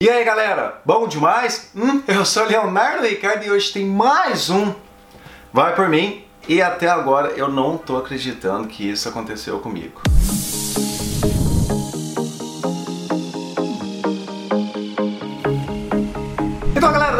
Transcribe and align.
E 0.00 0.08
aí 0.08 0.24
galera, 0.24 0.80
bom 0.84 1.08
demais? 1.08 1.72
Hum, 1.74 2.00
eu 2.06 2.24
sou 2.24 2.44
Leonardo 2.44 3.04
Ricardo 3.04 3.44
e 3.44 3.50
hoje 3.50 3.72
tem 3.72 3.84
mais 3.84 4.48
um 4.48 4.72
Vai 5.52 5.74
Por 5.74 5.88
Mim 5.88 6.24
e 6.46 6.62
até 6.62 6.88
agora 6.88 7.30
eu 7.30 7.48
não 7.48 7.76
tô 7.76 7.96
acreditando 7.96 8.68
que 8.68 8.88
isso 8.88 9.08
aconteceu 9.08 9.58
comigo. 9.58 10.00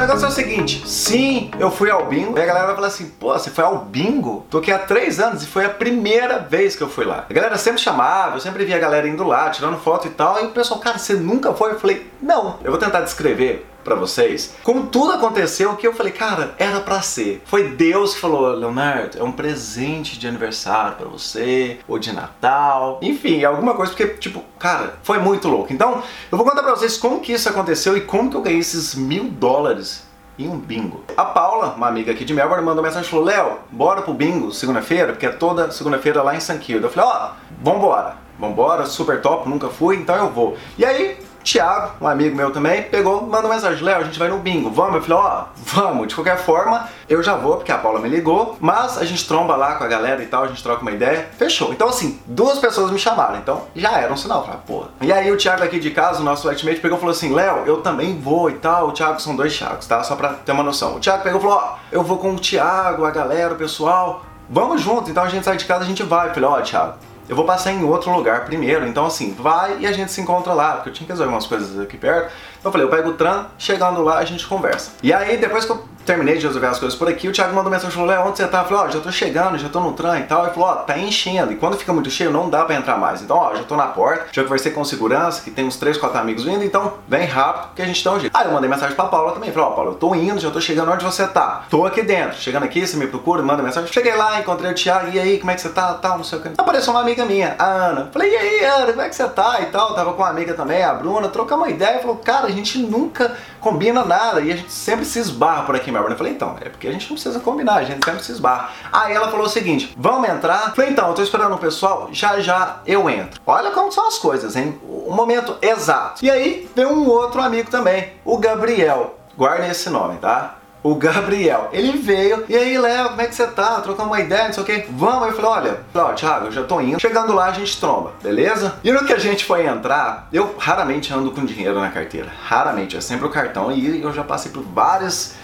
Negócio 0.09 0.25
é 0.25 0.29
o 0.31 0.33
seguinte, 0.33 0.83
sim, 0.89 1.51
eu 1.61 1.71
fui 1.71 1.91
ao 1.91 2.07
bingo, 2.07 2.39
e 2.39 2.43
a 2.43 2.47
galera 2.47 2.67
vai 2.69 2.75
falar 2.75 2.87
assim, 2.87 3.11
pô, 3.21 3.35
você 3.35 3.51
foi 3.51 3.63
ao 3.63 3.85
bingo? 3.85 4.47
Tô 4.49 4.57
aqui 4.57 4.73
há 4.73 4.79
três 4.79 5.21
anos 5.21 5.43
e 5.43 5.47
foi 5.47 5.67
a 5.67 5.69
primeira 5.69 6.39
vez 6.39 6.75
que 6.75 6.83
eu 6.83 6.89
fui 6.89 7.05
lá. 7.05 7.27
A 7.29 7.33
galera 7.33 7.59
sempre 7.59 7.79
chamava, 7.79 8.37
eu 8.37 8.41
sempre 8.41 8.65
via 8.65 8.77
a 8.77 8.81
galera 8.81 9.07
indo 9.07 9.23
lá, 9.23 9.51
tirando 9.51 9.77
foto 9.79 10.07
e 10.09 10.11
tal, 10.11 10.43
e 10.43 10.47
o 10.47 10.51
pessoal, 10.51 10.81
cara, 10.81 10.97
você 10.97 11.13
nunca 11.13 11.53
foi? 11.53 11.73
Eu 11.73 11.79
falei, 11.79 12.11
não, 12.23 12.57
eu 12.65 12.71
vou 12.71 12.81
tentar 12.81 13.03
descrever 13.03 13.67
para 13.85 13.95
vocês 13.95 14.55
como 14.63 14.87
tudo 14.87 15.13
aconteceu 15.13 15.75
que 15.77 15.87
eu 15.87 15.95
falei, 15.95 16.13
cara, 16.13 16.55
era 16.59 16.81
para 16.81 17.01
ser. 17.01 17.43
Foi 17.47 17.69
Deus 17.69 18.15
que 18.15 18.21
falou, 18.21 18.49
Leonardo, 18.49 19.19
é 19.19 19.23
um 19.23 19.33
presente 19.33 20.19
de 20.19 20.27
aniversário 20.27 20.97
para 20.97 21.09
você, 21.09 21.79
ou 21.87 21.99
de 21.99 22.13
Natal, 22.13 22.99
enfim, 23.03 23.45
alguma 23.45 23.75
coisa, 23.75 23.93
porque, 23.93 24.15
tipo, 24.15 24.43
cara, 24.59 24.99
foi 25.03 25.19
muito 25.19 25.49
louco. 25.49 25.73
Então, 25.73 26.03
eu 26.31 26.37
vou 26.37 26.47
contar 26.47 26.63
pra 26.63 26.75
vocês 26.75 26.97
como 26.97 27.21
que 27.21 27.33
isso 27.33 27.49
aconteceu 27.49 27.97
e 27.97 28.03
como 28.03 28.31
que 28.31 28.37
eu 28.37 28.43
ganhei 28.43 28.61
esses 28.61 28.95
mil 28.95 29.25
dólares 29.25 30.08
em 30.39 30.49
um 30.49 30.59
bingo. 30.59 31.03
A 31.17 31.25
Paula, 31.25 31.75
uma 31.75 31.89
amiga 31.89 32.13
aqui 32.13 32.25
de 32.25 32.33
Melbourne, 32.33 32.65
mandou 32.65 32.83
mensagem 32.83 33.07
e 33.07 33.11
falou: 33.11 33.25
Léo, 33.25 33.59
bora 33.71 34.03
pro 34.03 34.15
bingo 34.15 34.53
segunda-feira, 34.53 35.13
porque 35.13 35.27
é 35.27 35.31
toda 35.31 35.71
segunda-feira 35.71 36.23
lá 36.23 36.37
em 36.37 36.41
St. 36.41 36.59
Kilda. 36.59 36.87
Eu 36.87 36.91
falei: 36.91 37.11
ó, 37.11 37.27
oh, 37.27 37.65
vambora, 37.65 38.17
vambora, 38.39 38.87
super 38.87 39.21
top, 39.21 39.49
nunca 39.49 39.69
fui, 39.69 39.97
então 39.97 40.17
eu 40.17 40.31
vou. 40.31 40.57
E 40.79 40.85
aí, 40.85 41.19
Thiago, 41.51 41.93
um 42.01 42.07
amigo 42.07 42.37
meu 42.37 42.51
também, 42.51 42.83
pegou, 42.83 43.27
mandou 43.27 43.51
mensagem, 43.51 43.83
Léo, 43.83 44.01
a 44.01 44.05
gente 44.05 44.19
vai 44.19 44.29
no 44.29 44.39
bingo, 44.39 44.71
vamos? 44.71 44.97
Eu 44.97 45.03
falei, 45.03 45.19
ó, 45.19 45.45
oh, 45.45 45.45
vamos, 45.57 46.09
de 46.09 46.15
qualquer 46.15 46.37
forma, 46.37 46.87
eu 47.09 47.23
já 47.23 47.37
vou, 47.37 47.57
porque 47.57 47.73
a 47.73 47.79
Paula 47.79 48.01
me 48.01 48.09
ligou, 48.09 48.59
mas 48.61 48.99
a 48.99 49.05
gente 49.07 49.27
tromba 49.27 49.57
lá 49.57 49.77
com 49.77 49.85
a 49.85 49.87
galera 49.87 50.23
e 50.23 50.27
tal, 50.27 50.45
a 50.45 50.49
gente 50.49 50.63
troca 50.63 50.83
uma 50.83 50.91
ideia, 50.91 51.27
fechou. 51.39 51.73
Então 51.73 51.89
assim, 51.89 52.21
duas 52.27 52.59
pessoas 52.59 52.91
me 52.91 52.99
chamaram, 52.99 53.39
então 53.39 53.63
já 53.75 53.99
era 53.99 54.13
um 54.13 54.17
sinal, 54.17 54.45
falei, 54.45 54.61
porra. 54.67 54.89
E 55.01 55.11
aí 55.11 55.33
o 55.33 55.39
Thiago 55.39 55.65
aqui 55.65 55.79
de 55.79 55.91
casa, 55.91 56.21
o 56.21 56.25
nosso 56.25 56.43
flatmate, 56.43 56.81
pegou 56.81 56.99
e 56.99 57.01
falou 57.01 57.15
assim, 57.15 57.33
Léo, 57.33 57.65
eu 57.65 57.81
também 57.81 58.21
vou 58.21 58.51
e 58.51 58.55
tal, 58.55 58.89
o 58.89 58.93
Thiago 58.93 59.19
são 59.19 59.35
dois 59.35 59.57
Thiagos, 59.57 59.87
tá? 59.87 60.03
Só 60.03 60.17
pra 60.17 60.35
ter 60.35 60.53
uma 60.53 60.63
noção. 60.63 60.97
O 60.97 61.01
Thiago 61.01 61.23
pegou 61.23 61.41
e 61.41 61.43
falou, 61.43 61.57
ó, 61.57 61.73
oh, 61.73 61.79
eu 61.91 62.03
vou 62.03 62.19
com 62.19 62.35
o 62.35 62.39
Thiago, 62.39 63.07
a 63.07 63.11
galera, 63.11 63.55
o 63.55 63.57
pessoal, 63.57 64.23
vamos 64.51 64.83
junto, 64.83 65.11
então 65.11 65.23
a 65.23 65.29
gente 65.29 65.45
sai 65.45 65.57
de 65.57 65.65
casa, 65.65 65.85
a 65.85 65.87
gente 65.87 66.03
vai. 66.03 66.29
Eu 66.29 66.35
falei, 66.35 66.49
ó, 66.49 66.59
oh, 66.59 66.63
Thiago, 66.63 66.95
eu 67.29 67.37
vou 67.37 67.45
passar 67.45 67.73
em 67.73 67.85
outro 67.85 68.11
lugar 68.11 68.45
primeiro. 68.45 68.87
Então, 68.87 69.07
assim, 69.07 69.35
vai 69.35 69.79
e 69.81 69.87
a 69.87 69.93
gente 69.93 70.11
se 70.11 70.21
encontra 70.21 70.53
lá, 70.53 70.75
porque 70.75 70.89
eu 70.89 70.93
tinha 70.93 71.07
que 71.07 71.13
resolver 71.13 71.33
umas 71.33 71.47
coisas 71.47 71.79
aqui 71.79 71.97
perto. 71.97 72.33
Então 72.59 72.71
eu 72.71 72.73
falei, 72.73 72.87
eu 72.87 72.91
pego 72.91 73.11
o 73.11 73.15
tram, 73.15 73.47
chegando 73.59 74.03
lá 74.03 74.19
a 74.19 74.25
gente 74.25 74.47
conversa. 74.47 74.93
E 75.03 75.13
aí, 75.13 75.37
depois 75.37 75.65
que 75.65 75.73
eu 75.73 75.85
terminei 76.09 76.39
de 76.39 76.47
resolver 76.47 76.69
as 76.69 76.79
coisas 76.79 76.99
por 76.99 77.07
aqui, 77.07 77.29
o 77.29 77.33
Thiago 77.33 77.55
mandou 77.55 77.71
mensagem 77.71 77.91
falou, 77.95 78.09
Léo, 78.09 78.27
onde 78.27 78.39
você 78.39 78.47
tá? 78.47 78.61
Eu 78.61 78.65
falei, 78.65 78.79
ó, 78.83 78.87
oh, 78.87 78.91
já 78.91 79.01
tô 79.01 79.13
chegando, 79.13 79.59
já 79.59 79.69
tô 79.69 79.79
no 79.79 79.93
tram 79.93 80.17
e 80.17 80.23
tal. 80.23 80.45
Ele 80.45 80.55
falou, 80.55 80.71
ó, 80.71 80.73
oh, 80.73 80.77
tá 80.77 80.99
enchendo. 80.99 81.53
E 81.53 81.57
quando 81.57 81.77
fica 81.77 81.93
muito 81.93 82.11
cheio, 82.11 82.31
não 82.31 82.49
dá 82.49 82.65
pra 82.65 82.77
entrar 82.77 82.97
mais. 82.97 83.21
Então, 83.21 83.37
ó, 83.37 83.55
já 83.55 83.63
tô 83.63 83.77
na 83.77 83.89
porta, 83.89 84.27
já 84.33 84.43
conversei 84.43 84.73
com 84.73 84.83
segurança, 84.85 85.43
que 85.43 85.51
tem 85.51 85.67
uns 85.67 85.77
3, 85.77 85.99
4 85.99 86.19
amigos 86.19 86.45
vindo, 86.45 86.65
então 86.65 86.95
vem 87.07 87.27
rápido 87.27 87.75
que 87.75 87.83
a 87.83 87.85
gente 87.85 88.03
dá 88.03 88.13
um 88.13 88.21
jeito. 88.21 88.35
Aí 88.35 88.47
eu 88.47 88.53
mandei 88.53 88.71
mensagem 88.71 88.97
pra 88.97 89.05
Paula 89.05 89.33
também, 89.33 89.53
falei, 89.53 89.69
ó, 89.69 89.71
oh, 89.71 89.75
Paula, 89.75 89.91
eu 89.91 89.97
tô 89.97 90.15
indo, 90.15 90.41
já 90.41 90.51
tô 90.51 90.61
chegando 90.63 90.91
onde 90.91 91.05
você 91.05 91.27
tá. 91.27 91.65
Tô 91.69 91.85
aqui 91.85 92.03
dentro. 92.03 92.39
Chegando 92.39 92.63
aqui, 92.63 92.87
você 92.87 92.97
me 92.97 93.07
procura, 93.07 93.43
manda 93.43 93.63
mensagem. 93.63 93.93
Cheguei 93.93 94.15
lá, 94.15 94.41
encontrei 94.41 94.71
o 94.71 94.75
Thiago, 94.75 95.11
e 95.13 95.21
aí, 95.21 95.39
como 95.39 95.51
é 95.51 95.55
que 95.55 95.61
você 95.61 95.69
tá? 95.69 95.93
Tal, 95.93 96.17
não 96.17 96.25
sei 96.25 96.39
o 96.39 96.43
que. 96.43 96.49
Apareceu 96.57 96.95
uma 96.95 97.01
amiga 97.01 97.27
minha, 97.27 97.55
a 97.59 97.65
Ana. 97.65 98.09
Falei, 98.11 98.33
e 98.33 98.37
aí, 98.37 98.65
Ana, 98.65 98.87
como 98.87 99.03
é 99.03 99.09
que 99.11 99.15
você 99.15 99.29
tá? 99.29 99.61
E 99.61 99.67
tal. 99.67 99.95
Tava 99.95 100.15
com 100.15 100.23
uma 100.23 100.31
amiga 100.31 100.55
também, 100.55 100.83
a 100.83 100.95
Bruna, 100.95 101.29
trocamos 101.29 101.67
uma 101.67 101.71
ideia. 101.71 101.99
Falou, 101.99 102.17
cara, 102.17 102.47
a 102.47 102.51
gente 102.51 102.79
nunca 102.79 103.37
combina 103.61 104.05
nada 104.05 104.41
e 104.41 104.53
a 104.53 104.57
gente 104.57 104.73
sempre 104.73 105.05
se 105.05 105.19
esbarra 105.19 105.65
por 105.65 105.75
aqui 105.75 105.91
em 105.91 105.93
Melbourne. 105.93 106.15
Eu 106.15 106.19
falei, 106.19 106.33
então, 106.33 106.57
é 106.61 106.69
porque 106.69 106.89
a 106.89 106.93
gente 106.93 107.09
não 107.09 107.15
precisa 107.15 107.41
combinar, 107.41 107.75
a 107.75 107.85
gente 107.85 108.05
sempre 108.05 108.23
se 108.25 108.33
esbarra. 108.33 108.71
Aí 108.93 109.13
ela 109.15 109.31
falou 109.31 109.47
o 109.47 109.49
seguinte: 109.49 109.95
vamos 109.97 110.29
entrar? 110.29 110.69
Eu 110.69 110.75
falei, 110.75 110.91
então, 110.91 111.09
eu 111.09 111.15
tô 111.15 111.23
esperando 111.23 111.55
o 111.55 111.59
pessoal, 111.59 112.09
já 112.13 112.41
já 112.41 112.81
eu 112.87 113.09
entro. 113.09 113.41
Olha 113.47 113.71
como 113.71 113.93
são 113.93 114.09
as 114.09 114.19
coisas, 114.19 114.57
hein? 114.57 114.79
O 114.83 115.13
momento 115.13 115.57
exato. 115.63 116.25
E 116.25 116.31
aí 116.31 116.69
vem 116.75 116.87
um 116.87 117.09
outro 117.09 117.41
amigo 117.41 117.71
também, 117.71 118.13
o 118.25 118.39
Gabriel. 118.39 119.15
Guardem 119.37 119.71
esse 119.71 119.89
nome, 119.89 120.19
tá? 120.19 120.58
O 120.91 120.95
Gabriel. 120.95 121.69
Ele 121.73 121.93
veio, 121.99 122.45
e 122.49 122.57
aí, 122.57 122.79
Léo, 122.79 123.11
como 123.11 123.21
é 123.21 123.27
que 123.27 123.35
você 123.35 123.47
tá? 123.47 123.81
Trocando 123.81 124.09
uma 124.09 124.21
ideia, 124.21 124.47
não 124.47 124.53
sei 124.53 124.63
o 124.63 124.67
que. 124.67 124.87
Vamos, 124.91 125.29
eu 125.29 125.35
falei, 125.35 125.51
olha, 125.51 125.81
ó, 125.95 126.13
Thiago, 126.13 126.47
eu 126.47 126.53
já 126.53 126.65
tô 126.65 126.81
indo. 126.81 127.01
Chegando 127.01 127.35
lá, 127.35 127.47
a 127.47 127.53
gente 127.53 127.79
tromba, 127.79 128.13
beleza? 128.23 128.77
E 128.83 128.93
no 128.93 129.05
que 129.05 129.13
a 129.13 129.19
gente 129.19 129.45
foi 129.45 129.67
entrar, 129.67 130.29
eu 130.33 130.55
raramente 130.59 131.13
ando 131.13 131.31
com 131.31 131.45
dinheiro 131.45 131.79
na 131.79 131.91
carteira. 131.91 132.29
Raramente, 132.45 132.97
é 132.97 133.01
sempre 133.01 133.27
o 133.27 133.31
cartão. 133.31 133.71
E 133.71 134.01
eu 134.01 134.13
já 134.13 134.25
passei 134.25 134.51
por 134.51 134.63
várias 134.63 135.37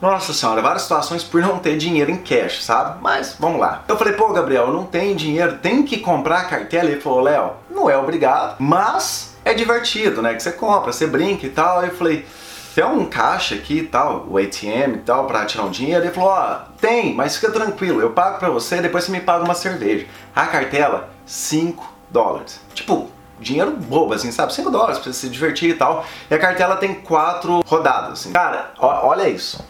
nossa 0.00 0.34
senhora, 0.34 0.60
várias 0.60 0.82
situações 0.82 1.22
por 1.22 1.40
não 1.40 1.58
ter 1.58 1.76
dinheiro 1.78 2.10
em 2.10 2.18
cash, 2.18 2.62
sabe? 2.62 2.98
Mas 3.00 3.36
vamos 3.38 3.58
lá. 3.58 3.84
Eu 3.88 3.96
falei, 3.96 4.12
pô, 4.12 4.28
Gabriel, 4.32 4.70
não 4.70 4.84
tenho 4.84 5.16
dinheiro, 5.16 5.58
tem 5.62 5.82
que 5.82 5.98
comprar 5.98 6.40
a 6.40 6.44
cartela. 6.44 6.90
Ele 6.90 7.00
falou, 7.00 7.20
Léo, 7.20 7.52
não 7.70 7.88
é 7.88 7.96
obrigado, 7.96 8.56
mas 8.58 9.34
é 9.44 9.54
divertido, 9.54 10.20
né? 10.20 10.34
Que 10.34 10.42
você 10.42 10.52
compra, 10.52 10.92
você 10.92 11.06
brinca 11.06 11.46
e 11.46 11.50
tal. 11.50 11.80
Aí 11.80 11.88
eu 11.88 11.94
falei, 11.94 12.26
tem 12.74 12.84
um 12.84 13.06
caixa 13.06 13.54
aqui 13.54 13.78
e 13.78 13.86
tal, 13.86 14.26
o 14.28 14.36
ATM 14.36 14.96
e 14.96 15.02
tal, 15.04 15.26
pra 15.26 15.46
tirar 15.46 15.62
um 15.62 15.70
dinheiro. 15.70 16.04
Ele 16.04 16.12
falou, 16.12 16.30
ó, 16.30 16.56
oh, 16.56 16.72
tem, 16.80 17.14
mas 17.14 17.36
fica 17.36 17.52
tranquilo, 17.52 18.00
eu 18.00 18.10
pago 18.10 18.38
pra 18.38 18.50
você, 18.50 18.80
depois 18.80 19.04
você 19.04 19.12
me 19.12 19.20
paga 19.20 19.44
uma 19.44 19.54
cerveja. 19.54 20.06
A 20.34 20.46
cartela, 20.46 21.08
5 21.24 21.94
dólares. 22.10 22.60
Tipo, 22.74 23.08
dinheiro 23.38 23.70
bobo, 23.70 24.12
assim, 24.12 24.32
sabe? 24.32 24.52
5 24.52 24.70
dólares 24.72 24.98
pra 24.98 25.12
você 25.12 25.20
se 25.20 25.28
divertir 25.28 25.70
e 25.70 25.74
tal. 25.74 26.04
E 26.28 26.34
a 26.34 26.38
cartela 26.38 26.76
tem 26.76 26.94
quatro 26.94 27.60
rodadas, 27.64 28.12
assim. 28.14 28.32
Cara, 28.32 28.72
ó, 28.78 29.06
olha 29.06 29.28
isso. 29.28 29.64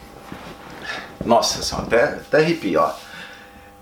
Nossa 1.22 1.62
senhora, 1.62 1.87
até, 1.87 2.04
até 2.04 2.38
arrepio, 2.38 2.81
ó. 2.81 2.91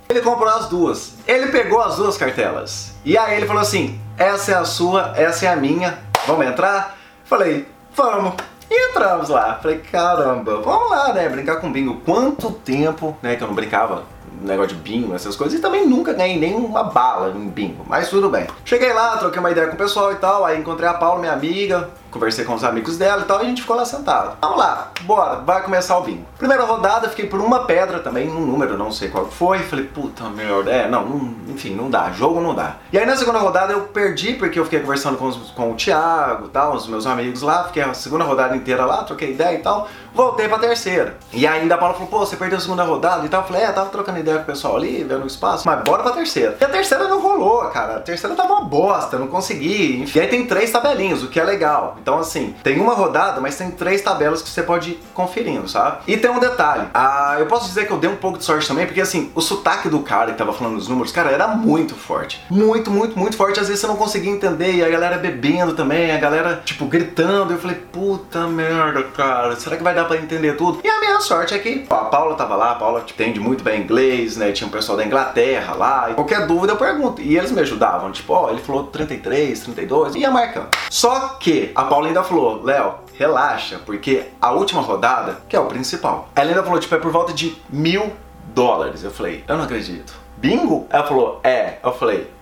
Ele 0.09 0.21
comprou 0.21 0.49
as 0.49 0.67
duas. 0.67 1.15
Ele 1.27 1.47
pegou 1.47 1.81
as 1.81 1.97
duas 1.97 2.17
cartelas. 2.17 2.93
E 3.05 3.17
aí 3.17 3.37
ele 3.37 3.47
falou 3.47 3.63
assim: 3.63 4.01
essa 4.19 4.53
é 4.53 4.55
a 4.55 4.65
sua, 4.65 5.13
essa 5.17 5.47
é 5.47 5.49
a 5.49 5.57
minha. 5.57 5.99
Vamos 6.27 6.47
entrar? 6.47 6.97
Falei, 7.25 7.69
vamos. 7.95 8.35
E 8.75 8.91
entramos 8.91 9.29
lá. 9.29 9.59
Falei, 9.61 9.79
caramba, 9.79 10.63
vamos 10.63 10.91
lá, 10.91 11.13
né? 11.13 11.29
Brincar 11.29 11.57
com 11.57 11.71
bingo. 11.71 12.01
Quanto 12.07 12.51
tempo, 12.51 13.15
né, 13.21 13.37
que 13.37 13.43
eu 13.43 13.47
não 13.47 13.55
brincava 13.55 14.05
negócio 14.41 14.75
de 14.75 14.83
bingo, 14.83 15.15
essas 15.15 15.37
coisas, 15.37 15.59
e 15.59 15.63
também 15.63 15.87
nunca 15.87 16.15
ganhei 16.15 16.39
nenhuma 16.39 16.83
bala 16.83 17.31
em 17.37 17.49
bingo, 17.49 17.85
mas 17.87 18.09
tudo 18.09 18.31
bem. 18.31 18.47
Cheguei 18.65 18.93
lá, 18.93 19.19
troquei 19.19 19.39
uma 19.39 19.51
ideia 19.51 19.69
com 19.69 19.75
o 19.75 19.79
pessoal 19.79 20.11
e 20.11 20.17
tal, 20.17 20.45
aí 20.45 20.59
encontrei 20.59 20.89
a 20.89 20.95
Paula, 20.95 21.21
minha 21.21 21.33
amiga, 21.33 21.91
conversei 22.13 22.45
com 22.45 22.55
os 22.55 22.63
amigos 22.63 22.97
dela 22.97 23.23
e 23.23 23.25
tal, 23.25 23.41
e 23.41 23.43
a 23.43 23.49
gente 23.49 23.63
ficou 23.63 23.75
lá 23.75 23.85
sentado. 23.85 24.37
Vamos 24.41 24.59
lá, 24.59 24.91
bora, 25.03 25.37
vai 25.37 25.63
começar 25.63 25.99
o 25.99 26.03
bingo. 26.03 26.25
Primeira 26.39 26.65
rodada, 26.65 27.09
fiquei 27.09 27.27
por 27.27 27.41
uma 27.41 27.65
pedra 27.65 27.99
também, 28.01 28.31
um 28.31 28.41
número, 28.41 28.77
não 28.77 28.93
sei 28.93 29.09
qual 29.09 29.27
foi. 29.27 29.59
Falei, 29.61 29.87
puta 29.87 30.25
merda, 30.25 30.71
é, 30.71 30.89
não, 30.89 31.05
não, 31.05 31.35
enfim, 31.49 31.75
não 31.75 31.91
dá, 31.91 32.11
jogo 32.13 32.41
não 32.41 32.55
dá. 32.55 32.77
E 32.93 32.99
aí 32.99 33.07
na 33.07 33.17
segunda 33.17 33.39
rodada 33.39 33.73
eu 33.73 33.81
perdi, 33.83 34.35
porque 34.35 34.59
eu 34.59 34.65
fiquei 34.65 34.81
conversando 34.81 35.17
com, 35.17 35.27
os, 35.27 35.37
com 35.53 35.73
o 35.73 35.75
Thiago 35.75 36.47
e 36.47 36.49
tal, 36.51 36.75
os 36.75 36.87
meus 36.87 37.07
amigos 37.07 37.43
lá, 37.43 37.65
fiquei 37.65 37.83
a 37.83 37.95
segunda 37.95 38.25
rodada 38.25 38.55
inteira 38.55 38.85
lá, 38.85 39.03
troquei 39.05 39.33
ideia 39.33 39.59
e 39.59 39.63
tal, 39.63 39.89
voltei 40.15 40.49
pra 40.49 40.59
terceira. 40.59 41.17
E 41.33 41.47
ainda 41.47 41.75
a 41.75 41.79
Paula 41.79 41.95
falou, 41.95 42.09
pô, 42.09 42.19
você 42.21 42.37
perdeu 42.37 42.59
a 42.59 42.61
segunda 42.61 42.85
rodada 42.85 43.25
e 43.25 43.29
tal. 43.29 43.41
Eu 43.43 43.47
falei, 43.47 43.63
é, 43.63 43.73
tava 43.73 43.91
trocando 43.91 44.19
ideia 44.19 44.39
com 44.39 44.43
o 44.43 44.47
pessoal 44.47 44.77
ali, 44.77 45.03
vendo 45.03 45.25
o 45.25 45.27
espaço, 45.27 45.67
mas 45.67 45.83
bora 45.83 46.03
pra 46.03 46.13
terceira. 46.13 46.57
E 46.61 46.65
a 46.65 46.69
terceira 46.69 47.09
não 47.09 47.21
rolou, 47.21 47.63
cara, 47.71 47.97
a 47.97 48.01
terceira 48.01 48.37
tava 48.37 48.53
uma 48.53 48.65
bosta, 48.65 49.19
não 49.19 49.29
consegui. 49.29 50.03
Enfim. 50.03 50.19
E 50.19 50.23
aí 50.23 50.29
tem 50.29 50.47
três 50.47 50.71
tabelinhos, 50.71 51.23
o 51.23 51.29
que 51.29 51.41
é 51.41 51.45
legal. 51.45 51.97
Então, 52.03 52.19
assim, 52.19 52.55
tem 52.63 52.81
uma 52.81 52.95
rodada, 52.95 53.41
mas 53.41 53.57
tem 53.57 53.71
três 53.71 54.03
tabelas 54.03 54.43
que 54.43 54.49
você 54.49 54.63
pode 54.63 54.91
ir 54.91 55.03
conferindo, 55.15 55.69
sabe? 55.69 55.99
E 56.07 56.17
tem 56.17 56.31
um 56.31 56.41
detalhe. 56.41 56.89
Ah, 56.93 57.37
eu 57.39 57.47
posso 57.47 57.67
dizer 57.69 57.87
que 57.87 57.93
eu 57.93 57.99
dei 57.99 58.11
um 58.11 58.17
pouco 58.17 58.39
de 58.39 58.45
sorte 58.45 58.67
também, 58.67 58.87
porque 58.87 59.01
assim, 59.01 59.31
o 59.35 59.41
sotaque 59.41 59.89
do 59.89 60.01
cara 60.01 60.33
que 60.33 60.39
tava 60.39 60.53
falando 60.53 60.77
os 60.77 60.89
números, 60.89 61.13
cara, 61.13 61.31
era 61.31 61.49
muito 61.49 61.95
forte. 61.95 62.45
Muito, 62.51 62.91
muito, 62.91 63.19
muito 63.19 63.37
forte. 63.37 63.61
Às 63.61 63.69
vezes 63.69 63.81
você 63.81 63.87
não 63.87 63.97
conseguia 63.97 64.33
entender, 64.33 64.75
e 64.75 64.85
a 64.85 64.89
galera 64.89 65.17
bebendo 65.17 65.75
também, 65.75 66.11
a 66.11 66.19
galera, 66.19 66.61
tipo, 66.65 66.87
gritando. 66.87 67.53
Eu 67.53 67.59
falei, 67.59 67.77
puta 67.77 68.47
merda, 68.47 69.03
cara, 69.05 69.57
será 69.57 69.77
que 69.77 69.83
vai 69.83 69.95
dar 69.95 70.05
pra 70.05 70.17
entender 70.17 70.57
tudo? 70.57 70.81
E 70.83 70.89
a 70.89 71.01
minha 71.01 71.21
sorte 71.21 71.55
é 71.55 71.59
que 71.59 71.87
a 71.89 71.97
Paula 71.97 72.35
tava 72.35 72.57
lá, 72.57 72.73
a 72.73 72.75
Paula 72.75 73.01
tipo, 73.01 73.23
entende 73.23 73.39
muito 73.39 73.63
bem 73.63 73.83
inglês, 73.83 74.37
né? 74.37 74.51
Tinha 74.53 74.67
um 74.67 74.71
pessoal 74.71 74.99
da 74.99 75.05
Inglaterra 75.05 75.75
lá. 75.75 76.11
E 76.11 76.15
qualquer 76.15 76.47
dúvida 76.47 76.73
eu 76.73 76.77
pergunto. 76.77 77.23
E 77.23 77.37
eles 77.37 77.53
me 77.53 77.61
ajudavam, 77.61 78.11
tipo, 78.11 78.33
ó, 78.33 78.51
ele 78.51 78.61
falou 78.61 78.85
33, 78.85 79.61
32, 79.61 80.15
e 80.17 80.19
ia 80.21 80.31
marcando. 80.31 80.69
Só 80.91 81.37
que 81.41 81.71
a 81.75 81.85
Paula 81.93 82.09
ainda 82.09 82.25
falou, 82.25 82.63
Léo, 82.65 82.95
relaxa, 83.19 83.79
porque 83.85 84.29
a 84.41 84.51
última 84.53 84.81
rodada, 84.81 85.43
que 85.47 85.55
é 85.55 85.61
o 85.61 85.67
principal, 85.67 86.27
ela 86.35 86.49
ainda 86.49 86.63
falou, 86.63 86.81
tipo, 86.81 86.95
é 86.95 86.99
por 86.99 87.13
volta 87.13 87.35
de 87.35 87.55
mil 87.69 88.11
dólares. 88.55 89.05
Eu 89.05 89.11
falei, 89.11 89.45
eu 89.47 89.59
não 89.59 89.65
acredito. 89.65 90.15
Bingo? 90.39 90.87
Ela 90.89 91.07
falou, 91.07 91.39
é. 91.45 91.77
Eu 91.85 91.93
falei, 91.93 92.33